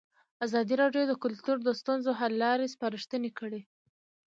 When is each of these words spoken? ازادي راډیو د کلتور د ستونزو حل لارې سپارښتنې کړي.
ازادي 0.45 0.75
راډیو 0.81 1.03
د 1.07 1.13
کلتور 1.23 1.57
د 1.63 1.69
ستونزو 1.79 2.11
حل 2.19 2.33
لارې 2.43 2.71
سپارښتنې 2.73 3.31
کړي. 3.39 3.61